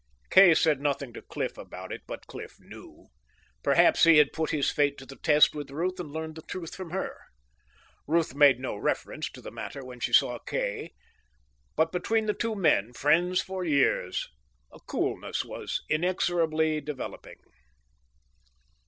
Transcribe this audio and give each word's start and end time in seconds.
Kay 0.31 0.55
said 0.55 0.81
nothing 0.81 1.13
to 1.13 1.21
Cliff 1.21 1.59
about 1.59 1.91
it, 1.91 2.01
but 2.07 2.25
Cliff 2.25 2.55
knew. 2.59 3.09
Perhaps 3.61 4.03
he 4.03 4.17
had 4.17 4.33
put 4.33 4.49
his 4.49 4.71
fate 4.71 4.97
to 4.97 5.05
the 5.05 5.15
test 5.17 5.53
with 5.53 5.69
Ruth 5.69 5.99
and 5.99 6.09
learned 6.11 6.33
the 6.33 6.41
truth 6.41 6.73
from 6.73 6.89
her. 6.89 7.19
Ruth 8.07 8.33
made 8.33 8.59
no 8.59 8.75
reference 8.75 9.29
to 9.29 9.41
the 9.41 9.51
matter 9.51 9.85
when 9.85 9.99
she 9.99 10.11
saw 10.11 10.39
Kay. 10.39 10.93
But 11.75 11.91
between 11.91 12.25
the 12.25 12.33
two 12.33 12.55
men, 12.55 12.93
friends 12.93 13.41
for 13.41 13.63
years, 13.63 14.27
a 14.71 14.79
coolness 14.79 15.45
was 15.45 15.83
inexorably 15.87 16.81
developing. 16.81 17.37